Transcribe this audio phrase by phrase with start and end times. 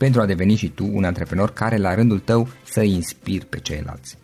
[0.00, 4.18] pentru a deveni și tu un antreprenor care la rândul tău să inspiri pe ceilalți.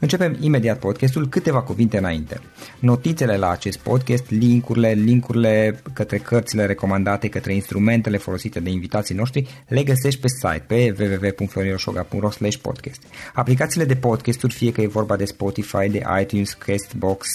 [0.00, 2.40] Începem imediat podcastul, câteva cuvinte înainte.
[2.78, 9.64] Notițele la acest podcast, linkurile, linkurile către cărțile recomandate, către instrumentele folosite de invitații noștri,
[9.68, 12.28] le găsești pe site pe www.florinosoga.ro
[12.62, 13.02] podcast.
[13.34, 17.26] Aplicațiile de podcasturi, fie că e vorba de Spotify, de iTunes, Castbox,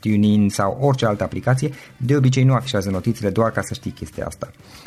[0.00, 4.26] TuneIn sau orice altă aplicație, de obicei nu afișează notițele doar ca să știi chestia
[4.26, 4.50] asta.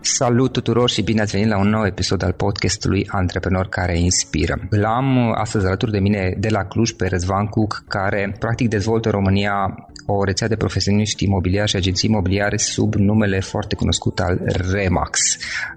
[0.00, 4.58] Salut tuturor și bine ați venit la un nou episod al podcastului Antreprenor care inspiră.
[4.70, 9.14] L-am astăzi alături de mine de la Cluj pe Răzvan Cuc, care practic dezvoltă în
[9.14, 9.74] România
[10.06, 14.40] o rețea de profesioniști imobiliari și agenții imobiliare sub numele foarte cunoscut al
[14.72, 15.20] Remax.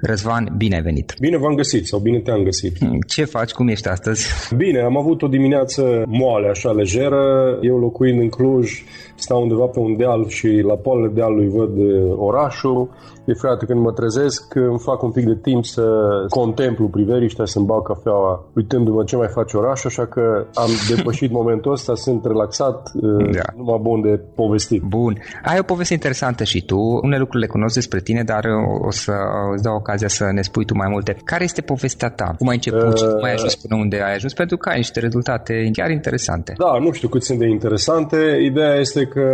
[0.01, 1.13] Răzvan, bine ai venit!
[1.19, 2.77] Bine v-am găsit sau bine te-am găsit.
[2.77, 3.51] Hmm, ce faci?
[3.51, 4.27] Cum ești astăzi?
[4.55, 7.57] Bine, am avut o dimineață moale, așa lejeră.
[7.61, 8.83] Eu locuind în Cluj,
[9.15, 12.89] stau undeva pe un deal și la poalele dealului văd uh, orașul
[13.29, 15.85] de fiecare dată când mă trezesc, îmi fac un pic de timp să
[16.29, 20.23] contemplu priveliștea, să-mi bau cafeaua, uitându-mă ce mai face orașul, așa că
[20.53, 23.47] am depășit momentul ăsta, sunt relaxat, uh, da.
[23.55, 24.81] numai bun de povestit.
[24.81, 25.13] Bun.
[25.43, 28.43] Ai o poveste interesantă și tu, unele lucruri le cunosc despre tine, dar
[28.87, 29.13] o să
[29.53, 31.17] îți dau ocazia să ne spui tu mai multe.
[31.23, 32.35] Care este povestea ta?
[32.37, 34.33] Cum ai început uh, și cum ai ajuns până unde ai ajuns?
[34.33, 36.53] Pentru că ai niște rezultate chiar interesante.
[36.57, 38.17] Da, nu știu cât sunt de interesante.
[38.49, 39.25] Ideea este că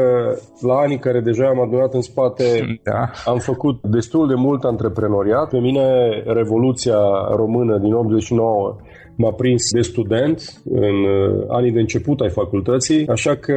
[0.59, 3.11] la anii care deja am adunat în spate, da.
[3.25, 5.49] am făcut destul de mult antreprenoriat.
[5.49, 6.97] Pe mine Revoluția
[7.35, 8.75] Română din 89
[9.15, 13.53] m-a prins de student în uh, anii de început ai facultății, așa că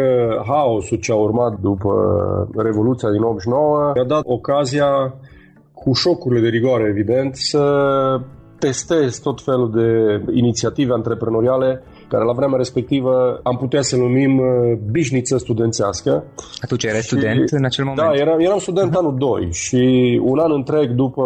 [0.47, 1.93] haosul ce a urmat după
[2.57, 5.15] Revoluția din 89 mi-a dat ocazia
[5.73, 7.65] cu șocurile de rigoare, evident, să
[8.59, 14.79] testez tot felul de inițiative antreprenoriale care la vremea respectivă am putea să numim uh,
[14.91, 16.25] bișniță studențească.
[16.61, 18.09] Atunci erai și, student în acel moment?
[18.09, 21.23] Da, eram, eram student anul 2 și un an întreg după...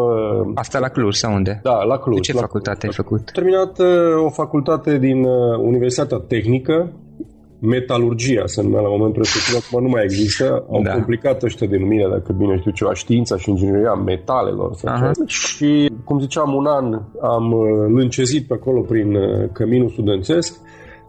[0.55, 1.61] Asta la Cluj sau unde?
[1.63, 2.17] Da, la Cluj.
[2.17, 2.99] De ce la facultate Cluj.
[2.99, 3.33] ai făcut?
[3.33, 6.93] terminat uh, o facultate din uh, Universitatea Tehnică,
[7.63, 10.65] metalurgia se numea la momentul respectiv, acum nu mai există.
[10.71, 10.93] Au da.
[10.93, 14.75] complicat ăștia denumirea, dacă bine știu ceva, știința și ingineria metalelor.
[14.75, 17.53] Sau și, cum ziceam, un an am
[17.89, 19.17] lâncezit pe acolo prin
[19.53, 20.61] căminul studențesc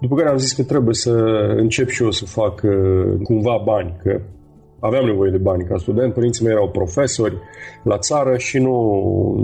[0.03, 1.11] după care am zis că trebuie să
[1.57, 2.73] încep și eu să fac uh,
[3.23, 4.21] cumva bani, că
[4.79, 6.13] aveam nevoie de bani ca student.
[6.13, 7.37] Părinții mei erau profesori
[7.83, 8.75] la țară și nu,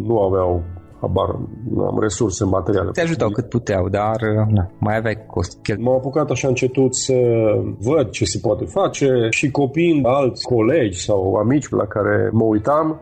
[0.06, 0.64] nu aveau
[1.02, 2.92] habar, nu am resurse materiale.
[2.92, 5.60] Te ajutau cât puteau, dar na, mai aveai cost.
[5.78, 7.14] M-am apucat așa încetut să
[7.80, 13.00] văd ce se poate face și copiii alți colegi sau amici la care mă uitam,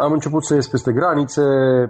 [0.00, 1.42] am început să ies peste granițe,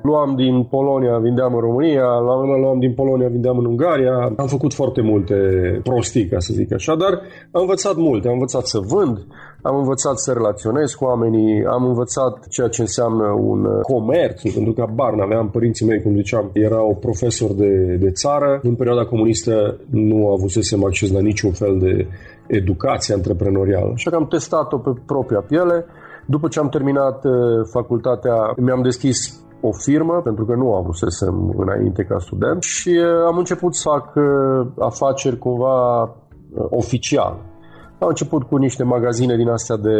[0.02, 4.32] luam din Polonia, vindeam în România, la un moment luam din Polonia, vindeam în Ungaria.
[4.36, 5.34] Am făcut foarte multe
[5.82, 7.12] prostii, ca să zic așa, dar
[7.50, 8.26] am învățat multe.
[8.28, 9.26] Am învățat să vând,
[9.62, 14.86] am învățat să relaționez cu oamenii, am învățat ceea ce înseamnă un comerț, pentru că
[14.94, 18.60] bar aveam părinții mei, cum ziceam, erau profesori de, de țară.
[18.62, 22.06] În perioada comunistă nu avusesem acces la niciun fel de
[22.46, 23.90] educație antreprenorială.
[23.94, 25.84] Așa că am testat-o pe propria piele
[26.34, 27.32] după ce am terminat uh,
[27.72, 29.18] facultatea, mi-am deschis
[29.60, 34.14] o firmă, pentru că nu avusesem înainte ca student și uh, am început să fac
[34.14, 34.24] uh,
[34.78, 35.76] afaceri cumva
[36.70, 37.48] oficial.
[37.98, 39.96] Am început cu niște magazine din astea de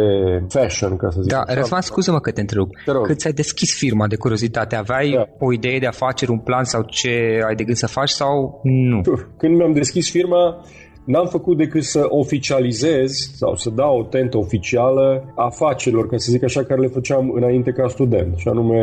[0.47, 1.31] fashion, ca să zic.
[1.31, 2.67] Da, Răzvan, scuză-mă că te întreb.
[2.85, 4.75] Te Cât ți-ai deschis firma de curiozitate?
[4.75, 5.45] Aveai da.
[5.45, 9.01] o idee de afaceri, un plan sau ce ai de gând să faci sau nu?
[9.37, 10.63] Când mi-am deschis firma,
[11.11, 16.43] N-am făcut decât să oficializez sau să dau o tentă oficială afacerilor, ca să zic
[16.43, 18.37] așa, care le făceam înainte ca student.
[18.37, 18.81] Și anume,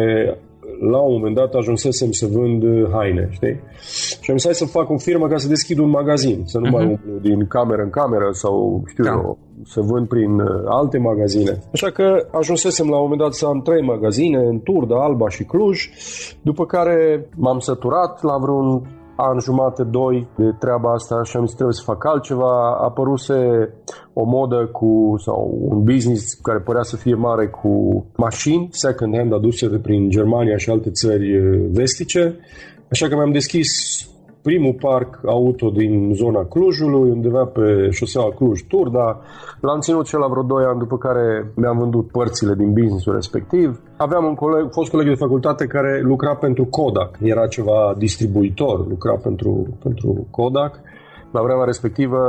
[0.80, 3.60] la un moment dat ajunsesem să vând haine, știi?
[4.20, 6.70] Și am zis, să fac o firmă ca să deschid un magazin, să nu uh-huh.
[6.70, 6.90] mai mhm.
[6.90, 9.10] umplu din cameră în cameră sau, știu da.
[9.10, 11.58] eu, să vând prin uh, alte magazine.
[11.72, 15.44] Așa că ajunsesem la un moment dat să am trei magazine în Turda, Alba și
[15.44, 15.88] Cluj,
[16.42, 18.82] după care m-am săturat la vreun
[19.20, 22.50] an jumate, doi de treaba asta și am zis trebuie să fac altceva.
[22.50, 23.34] A apăruse
[24.12, 29.32] o modă cu, sau un business care părea să fie mare cu mașini second hand
[29.32, 32.36] aduse de prin Germania și alte țări eh, vestice.
[32.90, 33.68] Așa că mi-am deschis
[34.48, 39.20] primul parc auto din zona Clujului, undeva pe șoseaua Cluj-Turda.
[39.60, 43.80] L-am ținut cel la vreo 2 ani, după care mi-am vândut părțile din businessul respectiv.
[43.96, 47.10] Aveam un coleg, fost coleg de facultate care lucra pentru Kodak.
[47.20, 49.52] Era ceva distribuitor, lucra pentru,
[49.82, 50.72] pentru Kodak.
[51.30, 52.20] La vremea respectivă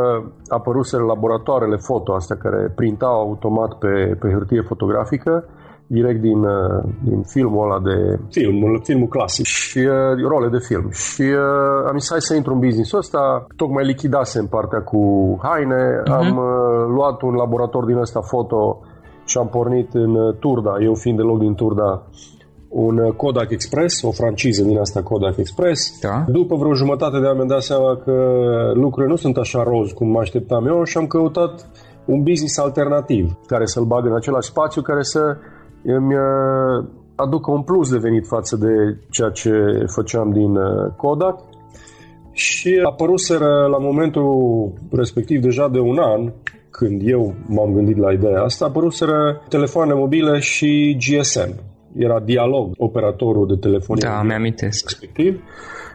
[0.47, 5.45] apăruseră laboratoarele foto astea care printau automat pe, pe hârtie fotografică
[5.97, 8.19] direct din, uh, din filmul ăla de...
[8.29, 9.45] Filmul, filmul clasic.
[9.45, 10.89] Și uh, role de film.
[10.91, 13.45] Și uh, am zis, hai să intru în business ăsta.
[13.55, 15.01] Tocmai lichidase în partea cu
[15.41, 15.83] haine.
[16.01, 16.17] Uh-huh.
[16.19, 18.79] Am uh, luat un laborator din ăsta foto
[19.25, 22.03] și am pornit în uh, Turda, eu fiind deloc din Turda,
[22.69, 25.99] un uh, Kodak Express, o franciză din asta Kodak Express.
[26.01, 26.23] Da.
[26.27, 28.13] După vreo jumătate de an mi-am dat seama că
[28.73, 31.69] lucrurile nu sunt așa roz cum mă așteptam eu și am căutat
[32.05, 35.37] un business alternativ care să-l bag în același spațiu, care să
[35.83, 36.85] îmi uh,
[37.15, 39.51] aducă un plus de venit față de ceea ce
[39.95, 41.39] făceam din uh, Kodak
[42.31, 46.31] și apăruseră la momentul respectiv deja de un an
[46.69, 51.53] când eu m-am gândit la ideea asta, apăruseră telefoane mobile și GSM.
[51.95, 54.07] Era Dialog, operatorul de telefonie.
[54.07, 54.89] Da, mi-amintesc.
[54.89, 55.41] Respectiv.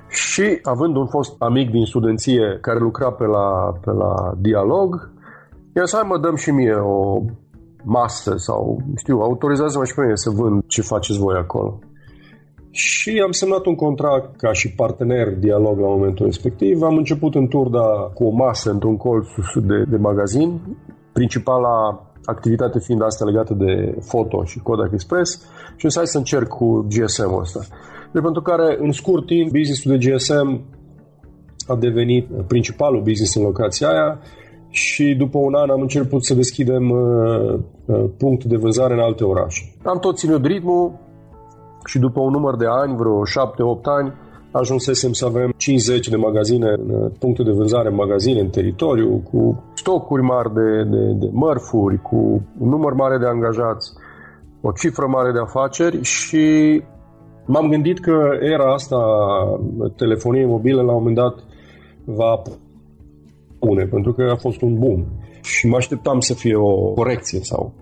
[0.08, 5.10] Și având un fost amic din studenție care lucra pe la, pe la Dialog,
[5.76, 7.20] i-am să mă dăm și mie o
[7.84, 11.78] masă sau, știu, autorizează-mă și pe mine să vând ce faceți voi acolo.
[12.70, 16.82] Și am semnat un contract ca și partener dialog la momentul respectiv.
[16.82, 20.60] Am început în Turda cu o masă într-un colț de, de magazin,
[21.12, 25.46] principala activitate fiind asta legată de foto și Kodak Express
[25.76, 27.60] și să să încerc cu GSM-ul ăsta.
[28.12, 30.62] De pentru care, în scurt timp, businessul de GSM
[31.66, 34.20] a devenit principalul business în locația aia
[34.74, 39.24] și după un an am început să deschidem uh, uh, punctul de vânzare în alte
[39.24, 39.62] orașe.
[39.82, 40.92] Am tot ținut ritmul
[41.84, 44.12] și după un număr de ani, vreo 7-8 ani,
[44.50, 49.62] ajunsesem să avem 50 de magazine, uh, puncte de vânzare în magazine în teritoriu, cu
[49.74, 52.16] stocuri mari de, de, de mărfuri, cu
[52.58, 53.92] un număr mare de angajați,
[54.60, 56.44] o cifră mare de afaceri și
[57.46, 58.98] m-am gândit că era asta
[59.96, 61.34] telefoniei mobile la un moment dat
[62.04, 62.42] va
[63.64, 65.04] pune, pentru că a fost un boom.
[65.42, 67.72] Și mă așteptam să fie o corecție sau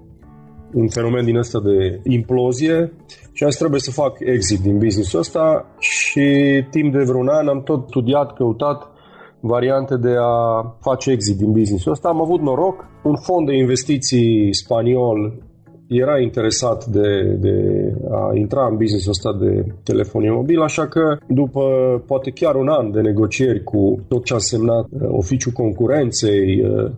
[0.73, 2.93] un fenomen din ăsta de implozie
[3.33, 6.27] și azi trebuie să fac exit din business ăsta și
[6.71, 8.91] timp de vreun an am tot studiat, căutat
[9.41, 12.09] variante de a face exit din business ăsta.
[12.09, 15.33] Am avut noroc, un fond de investiții spaniol
[15.93, 17.55] era interesat de, de
[18.11, 21.63] a intra în business ăsta de telefonie mobilă, așa că după
[22.07, 26.91] poate chiar un an de negocieri cu tot ce a însemnat uh, oficiul concurenței, uh,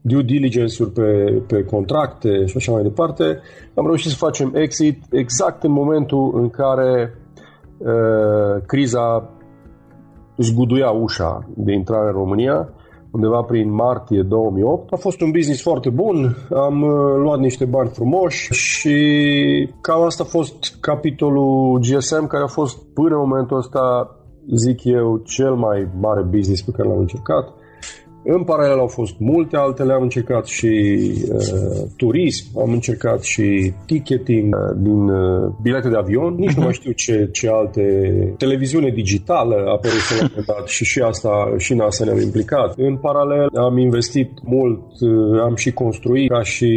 [0.00, 3.40] due diligence-uri pe, pe contracte și așa mai departe,
[3.74, 7.14] am reușit să facem exit exact în momentul în care
[7.78, 9.30] uh, criza
[10.36, 12.68] zguduia ușa de intrare în România
[13.10, 14.92] undeva prin martie 2008.
[14.92, 18.98] A fost un business foarte bun, am uh, luat niște bani frumoși și
[19.80, 24.12] cam asta a fost capitolul GSM care a fost până în momentul ăsta
[24.54, 27.57] zic eu, cel mai mare business pe care l-am încercat.
[28.30, 30.66] În paralel au fost multe altele, am încercat și
[31.32, 36.72] uh, turism, am încercat și ticketing uh, din uh, bilete de avion, nici nu mai
[36.72, 37.82] știu ce, ce alte,
[38.38, 42.74] televiziune digitală a apărut la un dat și și asta și în asta ne-am implicat.
[42.76, 46.72] În paralel am investit mult, uh, am și construit ca și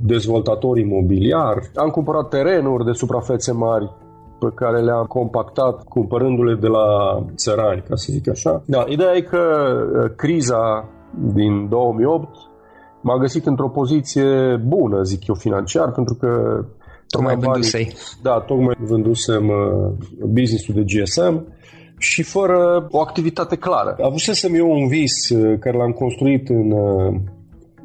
[0.00, 3.90] dezvoltator imobiliar, am cumpărat terenuri de suprafețe mari,
[4.44, 6.86] pe care le-am compactat cumpărându-le de la
[7.34, 8.62] țărani, ca să zic așa.
[8.66, 10.88] Da, ideea e că uh, criza
[11.34, 12.28] din 2008
[13.00, 16.28] m-a găsit într-o poziție bună, zic eu, financiar, pentru că
[17.06, 17.92] Tocmai vândusei.
[18.22, 21.46] Da, tocmai vândusem uh, business-ul de GSM
[21.98, 23.96] și fără o activitate clară.
[24.02, 26.72] Avusesem eu un vis uh, care l-am construit în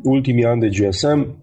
[0.04, 1.38] ultimii ani de GSM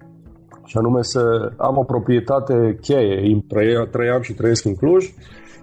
[0.66, 3.44] și anume să am o proprietate cheie.
[3.90, 5.14] Trăiam și trăiesc în Cluj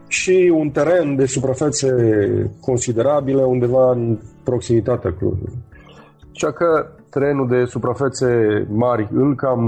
[0.08, 1.92] și un teren de suprafețe
[2.62, 5.54] considerabile undeva în proximitatea Clujului.
[6.34, 8.28] Așa că terenul de suprafețe
[8.70, 9.62] mari îl cam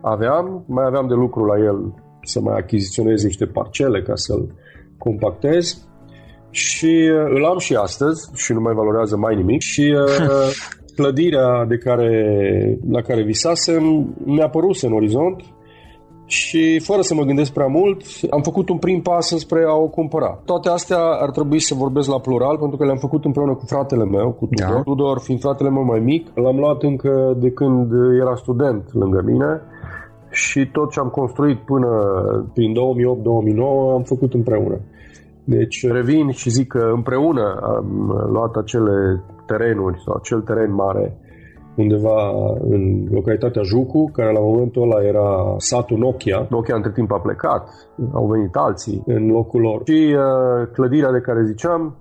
[0.00, 4.54] aveam, mai aveam de lucru la el să mai achiziționez niște parcele ca să-l
[4.98, 5.88] compactez
[6.50, 10.28] și uh, îl am și astăzi și nu mai valorează mai nimic și uh,
[10.98, 12.12] clădirea de care,
[12.90, 13.84] la care visasem
[14.24, 15.38] mi-a părut în orizont
[16.24, 18.00] și fără să mă gândesc prea mult,
[18.30, 20.42] am făcut un prim pas spre a o cumpăra.
[20.44, 24.04] Toate astea ar trebui să vorbesc la plural, pentru că le-am făcut împreună cu fratele
[24.04, 24.74] meu, cu Tudor.
[24.74, 24.82] Da.
[24.82, 29.60] Tudor, fiind fratele meu mai mic, l-am luat încă de când era student lângă mine
[30.30, 31.88] și tot ce am construit până
[32.54, 32.78] prin 2008-2009
[33.94, 34.80] am făcut împreună.
[35.56, 37.86] Deci revin și zic că împreună am
[38.30, 41.16] luat acele terenuri sau acel teren mare
[41.74, 46.46] undeva în localitatea Jucu, care la momentul ăla era satul Nokia.
[46.50, 47.68] Nokia între timp a plecat,
[48.12, 49.82] au venit alții în locul lor.
[49.84, 51.96] Și uh, clădirea de care ziceam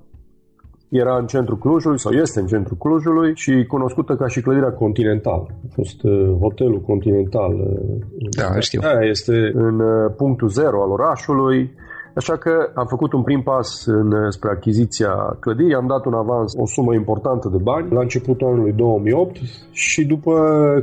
[0.89, 5.41] era în centrul Clujului sau este în centrul Clujului și cunoscută ca și clădirea Continental.
[5.49, 7.53] A fost uh, hotelul Continental.
[7.53, 8.81] Uh, da, știu.
[8.81, 11.75] Da, este în uh, punctul zero al orașului
[12.17, 16.53] Așa că am făcut un prim pas în, spre achiziția clădirii, am dat un avans,
[16.57, 19.35] o sumă importantă de bani la începutul anului 2008
[19.71, 20.33] și după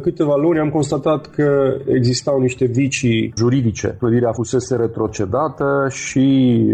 [0.03, 3.97] câteva luni am constatat că existau niște vicii juridice.
[3.99, 6.27] Clădirea fusese retrocedată și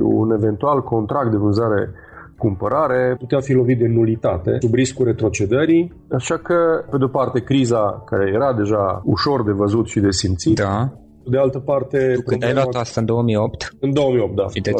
[0.02, 1.90] un eventual contract de vânzare
[2.38, 8.02] cumpărare putea fi lovit de nulitate sub riscul retrocedării, așa că, pe de-o parte, criza
[8.06, 10.90] care era deja ușor de văzut și de simțit, da.
[11.24, 12.12] De altă parte...
[12.14, 13.76] Tu când ai luat asta în 2008?
[13.80, 14.46] În 2008, da.
[14.48, 14.72] Și de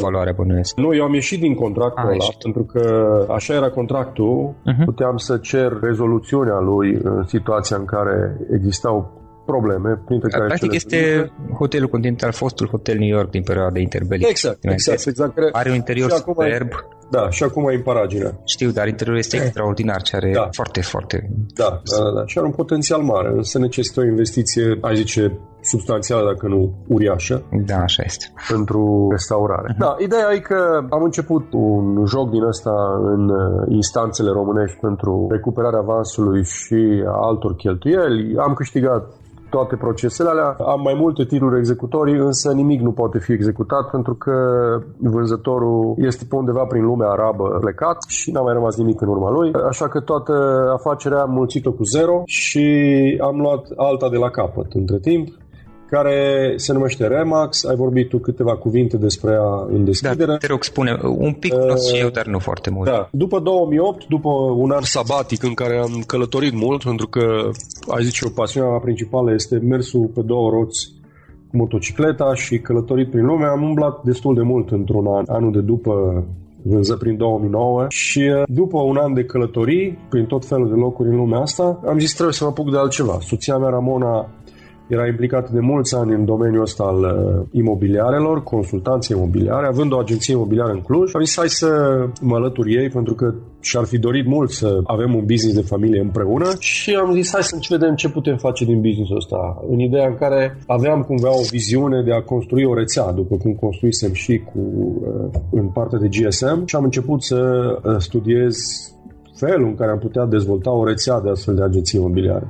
[0.00, 0.76] valoarea bănuiesc.
[0.76, 4.84] Nu, eu am ieșit din contractul ah, ăla, pentru că așa era contractul, uh-huh.
[4.84, 10.96] puteam să cer rezoluțiunea lui în situația în care existau probleme, printre care Practic este
[10.96, 11.54] publice.
[11.54, 14.28] hotelul Continental, fostul hotel New York din perioada de interbelic.
[14.28, 15.38] Exact, exact, exact.
[15.52, 16.68] Are un interior superb.
[17.10, 18.40] Da, și acum e în paragină.
[18.44, 20.48] Știu, dar interiorul este extraordinar și are da.
[20.52, 21.30] foarte, foarte...
[21.54, 26.24] Da, da, da, și are un potențial mare, însă necesită o investiție, ai zice, substanțială,
[26.32, 27.42] dacă nu uriașă.
[27.66, 28.24] Da, așa este.
[28.48, 29.72] Pentru restaurare.
[29.72, 29.78] Uh-huh.
[29.78, 35.26] Da, ideea e că am început un joc din ăsta în uh, instanțele românești pentru
[35.30, 38.36] recuperarea avansului și altor cheltuieli.
[38.38, 39.02] Am câștigat
[39.56, 40.56] toate procesele alea.
[40.74, 44.36] Am mai multe tiruri executorii, însă nimic nu poate fi executat pentru că
[44.98, 49.30] vânzătorul este pe undeva prin lumea arabă plecat și n-a mai rămas nimic în urma
[49.30, 49.52] lui.
[49.68, 50.32] Așa că toată
[50.78, 52.66] afacerea am mulțit-o cu zero și
[53.22, 55.26] am luat alta de la capăt între timp
[55.94, 57.64] care se numește Remax.
[57.64, 60.32] Ai vorbit tu câteva cuvinte despre ea în deschidere.
[60.32, 62.88] Da, te rog, spune un pic uh, și eu, dar nu foarte mult.
[62.88, 63.08] Da.
[63.12, 67.24] După 2008, după un an sabatic în care am călătorit mult, pentru că,
[67.96, 70.92] ai zice, o pasiunea mea principală este mersul pe două roți
[71.50, 75.60] cu motocicleta și călătorit prin lume, am umblat destul de mult într-un an, anul de
[75.60, 76.24] după
[76.62, 81.08] vânză prin 2009 și uh, după un an de călătorii prin tot felul de locuri
[81.08, 83.18] în lumea asta, am zis trebuie să mă apuc de altceva.
[83.20, 84.28] Soția mea, Ramona,
[84.86, 89.98] era implicat de mulți ani în domeniul ăsta al uh, imobiliarelor, consultanțe imobiliare, având o
[89.98, 91.14] agenție imobiliară în Cluj.
[91.14, 91.68] Am zis hai să
[92.20, 96.00] mă alătur ei pentru că și-ar fi dorit mult să avem un business de familie
[96.00, 99.64] împreună și am zis hai să vedem ce putem face din businessul ăsta.
[99.70, 103.52] În ideea în care aveam cumva o viziune de a construi o rețea, după cum
[103.52, 107.38] construisem și cu, uh, în partea de GSM și am început să
[107.84, 108.56] uh, studiez
[109.34, 112.46] felul în care am putea dezvolta o rețea de astfel de agenții imobiliare.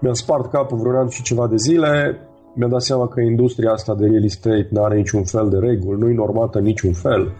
[0.00, 2.20] Mi-am spart capul vreun an și ceva de zile,
[2.54, 5.98] mi-am dat seama că industria asta de real estate nu are niciun fel de reguli,
[6.00, 7.32] nu e normată niciun fel,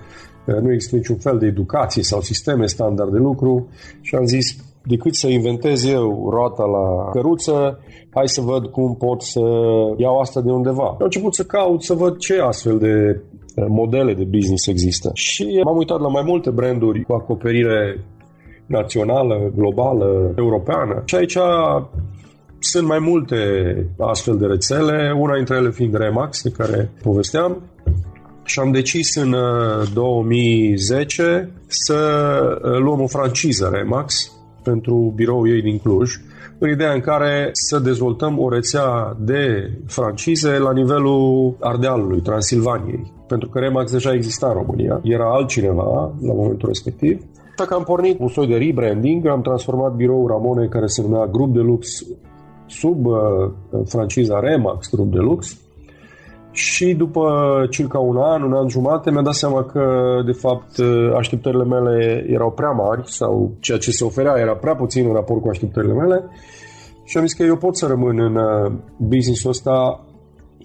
[0.44, 3.68] nu există niciun fel de educație sau sisteme standard de lucru
[4.00, 7.78] și am zis, decât să inventez eu roata la căruță,
[8.10, 9.40] hai să văd cum pot să
[9.96, 10.86] iau asta de undeva.
[10.86, 13.20] Am început să caut să văd ce astfel de
[13.56, 15.10] uh, modele de business există.
[15.14, 18.04] Și m-am uitat la mai multe branduri cu acoperire
[18.66, 21.02] națională, globală, europeană.
[21.04, 21.38] Și aici
[22.70, 23.36] sunt mai multe
[23.98, 27.62] astfel de rețele, una dintre ele fiind Remax, de care povesteam,
[28.44, 29.34] și am decis în
[29.94, 31.94] 2010 uh, să
[32.62, 34.32] uh, luăm o franciză Remax
[34.62, 36.14] pentru biroul ei din Cluj,
[36.58, 43.12] în ideea în care să dezvoltăm o rețea de francize la nivelul Ardealului, Transilvaniei.
[43.26, 47.22] Pentru că Remax deja exista în România, era altcineva la momentul respectiv.
[47.58, 51.26] Așa că am pornit un soi de rebranding, am transformat biroul Ramone, care se numea
[51.26, 52.04] Grup de Lux,
[52.68, 53.50] sub uh,
[53.84, 55.58] franciza Remax Grup de Lux,
[56.50, 57.22] și după
[57.70, 59.82] circa un an, un an jumate, mi-am dat seama că,
[60.26, 60.78] de fapt,
[61.16, 65.40] așteptările mele erau prea mari sau ceea ce se oferea era prea puțin în raport
[65.40, 66.24] cu așteptările mele.
[67.04, 70.04] Și am zis că eu pot să rămân în uh, business-ul ăsta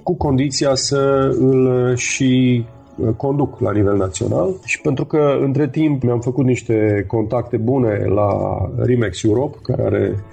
[0.03, 2.65] cu condiția să îl și
[2.97, 4.55] uh, conduc la nivel național.
[4.65, 10.23] Și pentru că între timp mi-am făcut niște contacte bune la Rimex Europe, care are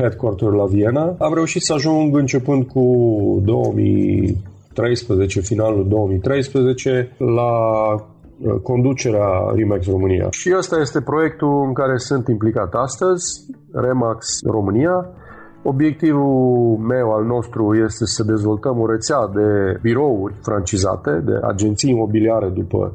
[0.00, 2.84] headquarter la Viena, am reușit să ajung începând cu
[3.44, 4.36] 2000
[4.72, 10.26] 2013, finalul 2013, la uh, conducerea Remax România.
[10.30, 15.08] Și ăsta este proiectul în care sunt implicat astăzi, Remax România.
[15.62, 22.48] Obiectivul meu al nostru este să dezvoltăm o rețea de birouri francizate, de agenții imobiliare
[22.48, 22.92] după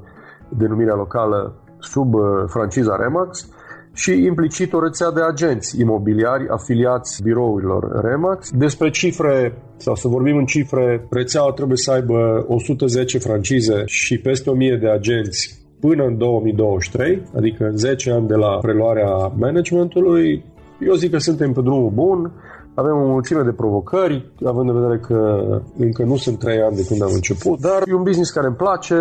[0.50, 3.50] denumirea locală sub uh, franciza Remax,
[3.96, 8.52] și implicit o rețea de agenți imobiliari afiliați birourilor Remax.
[8.52, 14.50] Despre cifre, sau să vorbim în cifre, rețeaua trebuie să aibă 110 francize și peste
[14.50, 20.46] 1000 de agenți până în 2023, adică în 10 ani de la preluarea managementului.
[20.88, 22.32] Eu zic că suntem pe drumul bun,
[22.74, 25.46] avem o mulțime de provocări, având în vedere că
[25.78, 28.56] încă nu sunt 3 ani de când am început, dar e un business care îmi
[28.56, 28.96] place,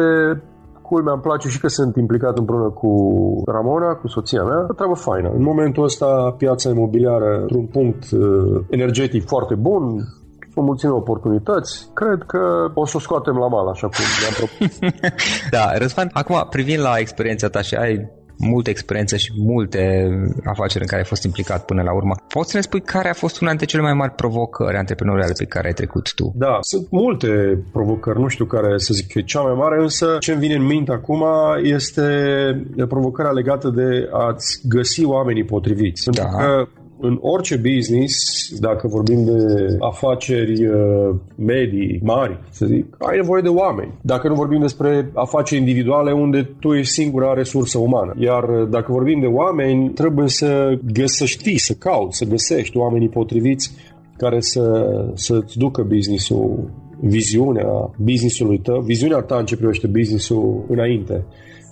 [0.94, 2.90] Culmea îmi place și că sunt implicat împreună cu
[3.46, 4.66] Ramona, cu soția mea.
[4.70, 5.30] O treabă faină.
[5.38, 9.82] În momentul ăsta, piața imobiliară într-un punct uh, energetic foarte bun,
[10.54, 11.88] o mulțime oportunități.
[11.94, 14.78] Cred că o să o scoatem la mal, așa cum ne-am propus.
[15.56, 18.10] da, Răzvan, acum privind la experiența ta și ai
[18.52, 20.08] multă experiență și multe
[20.44, 22.14] afaceri în care ai fost implicat până la urmă.
[22.28, 25.44] Poți să ne spui care a fost una dintre cele mai mari provocări antreprenoriale pe
[25.44, 26.32] care ai trecut tu?
[26.34, 27.28] Da, sunt multe
[27.72, 30.54] provocări, nu știu care să zic că e cea mai mare, însă ce îmi vine
[30.54, 31.24] în minte acum
[31.62, 32.02] este
[32.88, 36.10] provocarea legată de a-ți găsi oamenii potriviți.
[36.10, 36.22] Da.
[36.22, 36.68] Pentru că
[37.00, 38.14] în orice business,
[38.60, 43.98] dacă vorbim de afaceri uh, medii, mari, să zic, ai nevoie de oameni.
[44.00, 48.14] Dacă nu vorbim despre afaceri individuale unde tu ești singura resursă umană.
[48.18, 53.70] Iar uh, dacă vorbim de oameni, trebuie să găsești, să cauți, să găsești oamenii potriviți
[54.16, 61.24] care să, să-ți ducă businessul, viziunea businessului tău, viziunea ta în ce privește businessul înainte.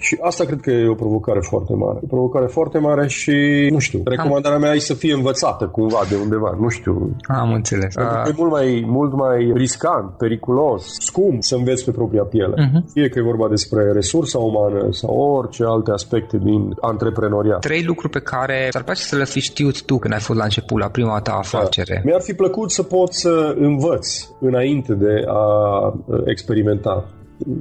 [0.02, 1.98] Și asta cred că e o provocare foarte mare.
[2.02, 6.16] O provocare foarte mare și, nu știu, recomandarea mea e să fie învățată cumva de
[6.22, 7.16] undeva, nu știu.
[7.40, 7.94] Am înțeles.
[7.94, 12.54] Pentru că e mult mai, mult mai riscant, periculos, scump să înveți pe propria piele.
[12.54, 12.92] Uh-huh.
[12.92, 17.58] Fie că e vorba despre resursa umană sau orice alte aspecte din antreprenoriat.
[17.60, 20.44] Trei lucruri pe care ți-ar place să le fi știut tu când ai fost la
[20.44, 21.94] început, la prima ta afacere.
[21.94, 22.00] Da.
[22.04, 27.04] Mi-ar fi plăcut să pot să învăț înainte de a experimenta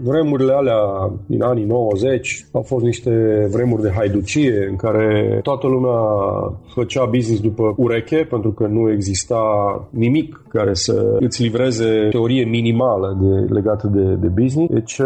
[0.04, 3.12] vremurile alea din anii 90 au fost niște
[3.52, 6.00] vremuri de haiducie în care toată lumea
[6.74, 9.44] făcea business după ureche pentru că nu exista
[9.90, 14.74] nimic care să îți livreze teorie minimală de, legată de, de business.
[14.74, 15.00] Deci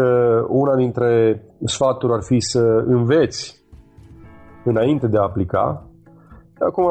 [0.48, 3.64] una dintre sfaturi ar fi să înveți
[4.64, 5.86] înainte de a aplica.
[6.58, 6.88] Acum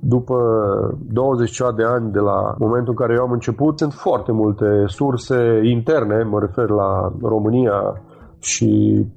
[0.00, 0.36] după
[1.12, 5.60] 20 de ani de la momentul în care eu am început, sunt foarte multe surse
[5.64, 8.02] interne, mă refer la România,
[8.40, 8.68] și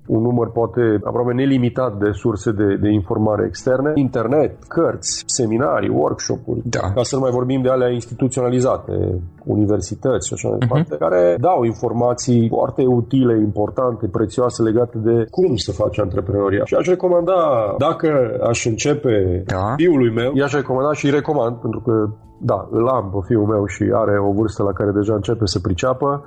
[0.08, 6.62] un număr poate aproape nelimitat de surse de, de informare externe, internet, cărți, seminarii, workshop-uri,
[6.64, 6.92] da.
[6.96, 10.68] ca să nu mai vorbim de alea instituționalizate, universități și așa mai mhm.
[10.68, 11.00] departe, uh-huh.
[11.00, 16.66] care dau informații foarte utile, importante, prețioase legate de cum să faci antreprenoria.
[16.66, 17.40] Și aș recomanda,
[17.78, 18.10] dacă
[18.48, 19.74] aș începe da.
[19.76, 22.10] fiului meu, i-aș recomanda și îi recomand, pentru că
[22.44, 25.60] da, îl am pe fiul meu și are o vârstă la care deja începe să
[25.60, 26.24] priceapă,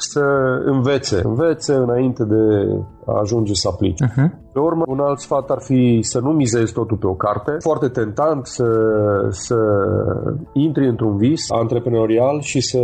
[0.00, 0.22] să
[0.64, 2.66] învețe, învețe înainte de
[3.06, 4.04] a ajunge să aplice.
[4.06, 4.52] Uh-huh.
[4.52, 7.56] Pe urmă, un alt sfat ar fi să nu mizezi totul pe o carte.
[7.58, 8.68] Foarte tentant să,
[9.30, 9.56] să
[10.52, 12.80] intri într-un vis antreprenorial și să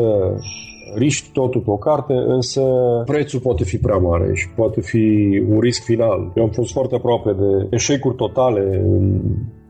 [0.95, 2.63] riști totul pe o carte, însă
[3.05, 5.05] prețul poate fi prea mare și poate fi
[5.49, 6.33] un risc final.
[6.35, 9.21] Eu am fost foarte aproape de eșecuri totale în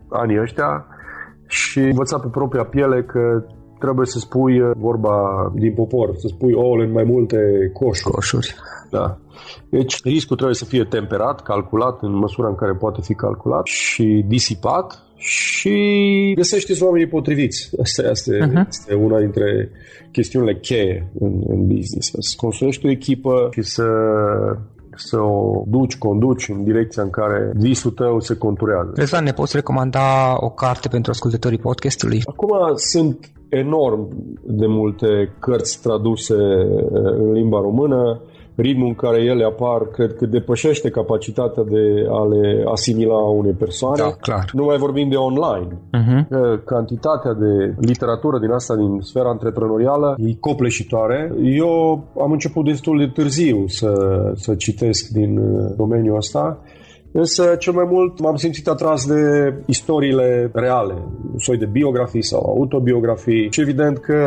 [0.08, 0.86] anii ăștia
[1.46, 3.44] și învățat pe propria piele că
[3.78, 5.16] trebuie să spui vorba
[5.54, 7.38] din popor, să spui ouăle în mai multe
[7.72, 8.14] coșuri.
[8.14, 8.54] Coșuri.
[8.90, 9.18] Da.
[9.68, 14.24] Deci riscul trebuie să fie temperat, calculat în măsura în care poate fi calculat și
[14.26, 17.70] disipat și găsește oamenii potriviți.
[17.82, 18.68] Asta este, uh-huh.
[18.68, 19.70] este una dintre
[20.12, 22.10] chestiunile cheie în, în business.
[22.18, 23.84] Să construiești o echipă și să
[24.98, 28.92] să o duci, conduci în direcția în care visul tău se conturează.
[28.94, 32.22] Rezvan, ne poți recomanda o carte pentru ascultătorii podcastului?
[32.24, 34.08] Acum sunt enorm
[34.42, 36.34] de multe cărți traduse
[37.18, 38.20] în limba română
[38.56, 44.02] ritmul în care ele apar, cred că depășește capacitatea de a le asimila unei persoane.
[44.02, 44.50] Da, clar.
[44.52, 45.68] Nu mai vorbim de online.
[45.68, 46.64] Uh-huh.
[46.64, 51.32] Cantitatea de literatură din asta, din sfera antreprenorială, e copleșitoare.
[51.42, 53.92] Eu am început destul de târziu să,
[54.34, 56.58] să citesc din uh, domeniul ăsta.
[57.16, 60.94] Însă, cel mai mult m-am simțit atras de istoriile reale,
[61.32, 64.18] un soi de biografii sau autobiografii și evident că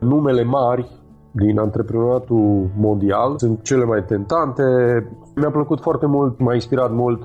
[0.00, 0.86] numele mari
[1.30, 4.62] din antreprenoriatul mondial sunt cele mai tentante.
[5.36, 7.22] Mi-a plăcut foarte mult, m-a inspirat mult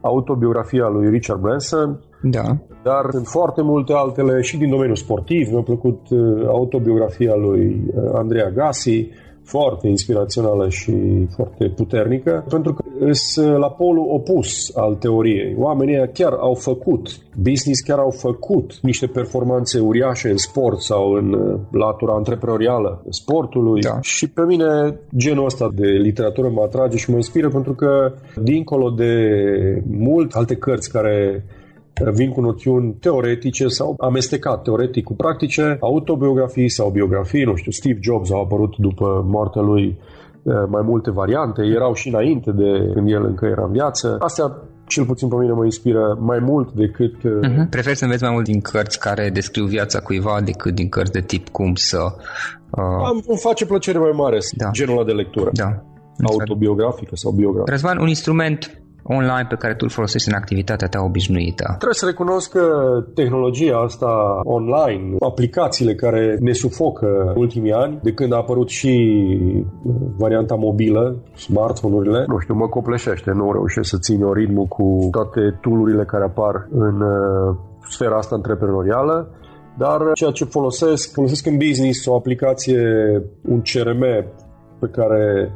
[0.00, 2.56] autobiografia lui Richard Branson, da.
[2.82, 5.48] dar sunt foarte multe altele și din domeniul sportiv.
[5.50, 9.10] Mi-a plăcut uh, autobiografia lui uh, Andrea Gassi,
[9.46, 10.92] foarte inspirațională și
[11.34, 15.54] foarte puternică, pentru că sunt la polul opus al teoriei.
[15.58, 21.32] Oamenii chiar au făcut, business chiar au făcut niște performanțe uriașe în sport sau în
[21.32, 23.98] uh, latura antreprenorială sportului da.
[24.00, 28.90] și pe mine genul ăsta de literatură mă atrage și mă inspiră pentru că dincolo
[28.90, 29.12] de
[29.90, 31.44] mult alte cărți care
[32.04, 37.98] vin cu noțiuni teoretice sau amestecat teoretic cu practice, autobiografii sau biografii, nu știu, Steve
[38.02, 39.98] Jobs a apărut după moartea lui
[40.42, 44.16] eh, mai multe variante, erau și înainte de când el încă era în viață.
[44.18, 44.56] Astea
[44.86, 47.14] cel puțin pe mine mă inspiră mai mult decât...
[47.18, 47.68] Uh-huh.
[47.70, 51.20] Preferi să înveți mai mult din cărți care descriu viața cuiva decât din cărți de
[51.20, 51.98] tip cum să...
[52.70, 53.06] Uh...
[53.06, 54.70] Am, îmi face plăcere mai mare da.
[54.70, 55.50] genul ăla de lectură.
[55.52, 55.82] Da.
[56.24, 57.70] Autobiografică sau biografică.
[57.70, 61.64] Răzvan, un instrument online pe care tu îl folosești în activitatea ta obișnuită?
[61.68, 62.66] Trebuie să recunosc că
[63.14, 68.94] tehnologia asta online, aplicațiile care ne sufocă ultimii ani, de când a apărut și
[69.82, 75.08] uh, varianta mobilă, smartphone-urile, nu știu, mă copleșește, nu reușesc să țin o ritmul cu
[75.10, 77.56] toate tool care apar în uh,
[77.88, 79.30] sfera asta antreprenorială
[79.78, 82.82] dar ceea ce folosesc, folosesc în business o aplicație,
[83.42, 84.02] un CRM
[84.80, 85.52] pe care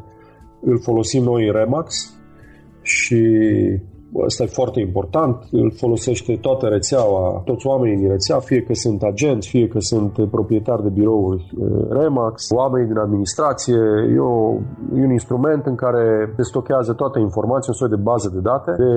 [0.60, 2.14] îl folosim noi în Remax,
[2.82, 3.18] și
[4.24, 9.02] Asta e foarte important, îl folosește toată rețeaua, toți oamenii din rețea, fie că sunt
[9.02, 13.78] agenți, fie că sunt proprietari de birouri uh, Remax, oamenii din administrație.
[14.14, 14.54] E, o,
[14.96, 18.74] e un instrument în care se stochează toată informația, un soi de bază de date,
[18.78, 18.92] de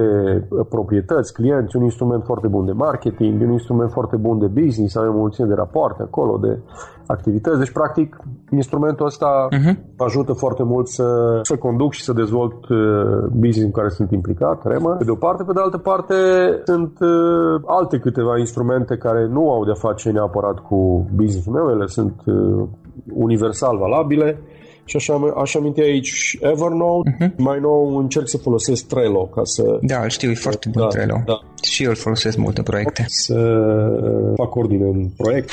[0.50, 4.96] uh, proprietăți, clienți, un instrument foarte bun de marketing, un instrument foarte bun de business,
[4.96, 6.60] avem mulțime de rapoarte acolo, de
[7.08, 7.58] activități.
[7.58, 8.18] Deci, practic,
[8.52, 9.76] instrumentul ăsta uh-huh.
[9.98, 12.78] ajută foarte mult să, să conduc și să dezvolt uh,
[13.32, 15.44] business în care sunt implicat, REMA, pe de o parte.
[15.44, 16.16] Pe de altă parte,
[16.66, 21.86] sunt uh, alte câteva instrumente care nu au de-a face neapărat cu business-ul meu, ele
[21.86, 22.68] sunt uh,
[23.14, 24.40] universal valabile
[24.86, 27.36] și așa, aș aminti aici Evernote, uh-huh.
[27.38, 29.78] mai nou încerc să folosesc Trello ca să...
[29.82, 31.22] Da, îl știu, e foarte bun da, Trello.
[31.26, 31.40] Da.
[31.62, 33.06] Și eu îl folosesc multe proiecte.
[33.08, 33.36] Să
[34.36, 35.52] fac ordine în proiect.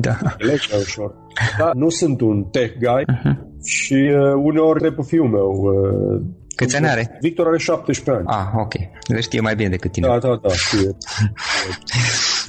[0.00, 0.16] Da.
[0.38, 1.14] Legea ușor.
[1.58, 3.36] Da, nu sunt un tech guy uh-huh.
[3.64, 6.20] și uh, uneori trebuie fiul meu uh,
[6.56, 7.18] Câți ani are?
[7.20, 8.40] Victor are 17 ani.
[8.40, 8.74] Ah, ok.
[9.08, 10.06] Le știe mai bine decât tine.
[10.06, 10.96] Da, da, da, știe.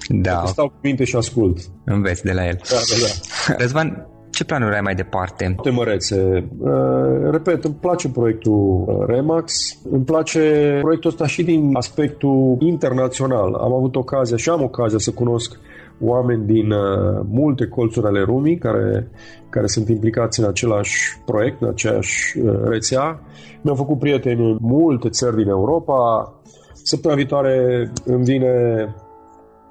[0.27, 0.43] da.
[0.45, 1.59] Stau cu minte și ascult.
[1.85, 2.59] Înveți de la el.
[2.69, 3.55] Da, da, da.
[3.57, 5.55] Răzvan, ce planuri ai mai departe?
[5.61, 6.47] Te mărețe.
[6.59, 9.53] Uh, repet, îmi place proiectul uh, Remax,
[9.91, 13.53] îmi place proiectul ăsta și din aspectul internațional.
[13.53, 15.59] Am avut ocazia și am ocazia să cunosc
[15.99, 19.07] oameni din uh, multe colțuri ale lumii care,
[19.49, 23.19] care sunt implicați în același proiect, în aceeași uh, rețea.
[23.61, 26.33] Mi-am făcut prieteni în multe țări din Europa.
[26.73, 28.53] Săptămâna viitoare îmi vine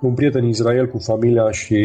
[0.07, 1.77] un prieten în Israel cu familia și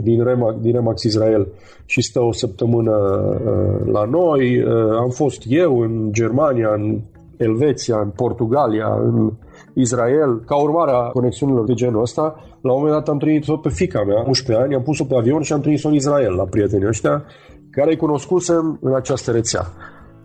[0.00, 1.48] din Remax, din Remax Israel
[1.84, 4.62] și stă o săptămână uh, la noi.
[4.62, 7.00] Uh, am fost eu în Germania, în
[7.36, 9.32] Elveția, în Portugalia, în
[9.72, 10.42] Israel.
[10.46, 14.02] Ca urmare a conexiunilor de genul ăsta, la un moment dat am trăit-o pe fica
[14.04, 17.24] mea, 11 ani, am pus-o pe avion și am trimis-o în Israel la prietenii ăștia
[17.70, 19.66] care îi cunoscusem în această rețea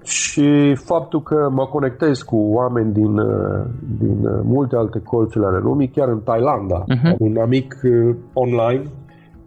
[0.03, 3.65] și faptul că mă conectez cu oameni din, uh,
[3.99, 7.15] din uh, multe alte colțuri ale lumii, chiar în Thailanda, uh-huh.
[7.17, 8.83] un amic uh, online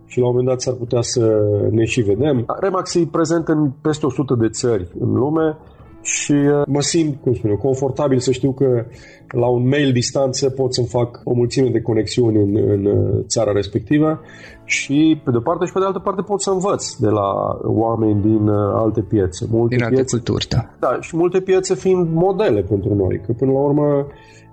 [0.07, 2.45] și la un moment dat s-ar putea să ne și vedem.
[2.61, 5.57] Remax e prezent în peste 100 de țări în lume
[6.03, 8.85] și uh, mă simt, cum spun eu, confortabil să știu că
[9.33, 13.53] la un mail distanță pot să-mi fac o mulțime de conexiuni în, în uh, țara
[13.53, 14.21] respectivă
[14.65, 17.59] și pe de o parte și pe de altă parte pot să învăț de la
[17.63, 19.47] oameni din uh, alte piețe.
[19.51, 20.61] Multe din alte piețe, culturi, da.
[20.79, 24.07] Da, și multe piețe fiind modele pentru noi, că până la urmă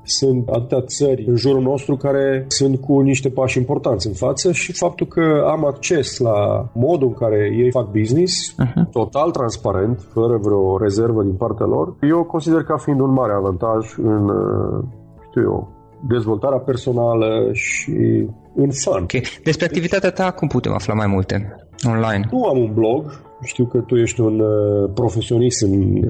[0.03, 4.71] sunt atâtea țări în jurul nostru care sunt cu niște pași importanți în față și
[4.71, 8.89] faptul că am acces la modul în care ei fac business, uh-huh.
[8.91, 13.97] total transparent, fără vreo rezervă din partea lor, eu consider ca fiind un mare avantaj
[13.97, 14.83] în, uh,
[15.29, 15.71] știu eu,
[16.07, 19.01] dezvoltarea personală și în fun.
[19.03, 19.23] Okay.
[19.43, 21.55] Despre activitatea ta, cum putem afla mai multe
[21.87, 22.27] online?
[22.31, 26.01] Nu am un blog, știu că tu ești un uh, profesionist în,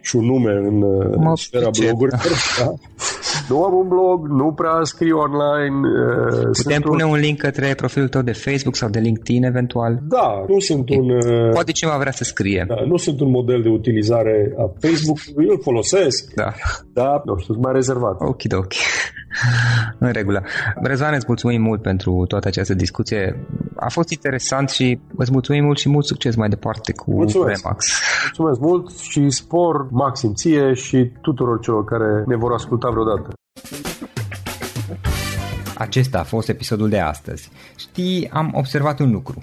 [0.00, 2.20] și un nume în uh, sfera blogurilor.
[2.58, 2.72] Da?
[3.48, 5.88] Nu am un blog, nu prea scriu online.
[5.88, 7.10] Uh, Putem pune un...
[7.10, 9.98] un link către profilul tău de Facebook sau de LinkedIn eventual?
[10.08, 11.10] Da, nu sunt un...
[11.10, 12.64] Uh, Poate cineva vrea să scrie.
[12.68, 16.52] Da, nu sunt un model de utilizare a Facebook, eu îl folosesc, da.
[16.92, 18.16] dar nu știu, sunt mai rezervat.
[18.18, 18.72] Ok, ok.
[19.98, 20.42] în regulă.
[20.82, 23.46] Răzvan, îți mulțumim mult pentru toată această discuție.
[23.76, 27.62] A fost interesant și îți mulțumim mult și mult succes mai departe cu Mulțumesc.
[27.62, 27.86] Remax.
[28.24, 33.32] Mulțumesc mult și spor maxim ție și tuturor celor care ne vor asculta vreodată.
[35.74, 37.50] Acesta a fost episodul de astăzi.
[37.76, 39.42] Știi, am observat un lucru.